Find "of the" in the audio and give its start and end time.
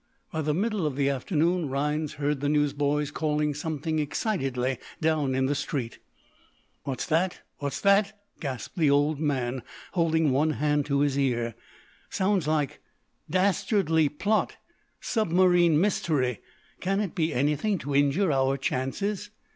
0.87-1.09